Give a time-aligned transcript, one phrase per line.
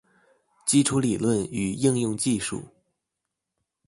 [0.65, 2.63] 基礎理論與應用技術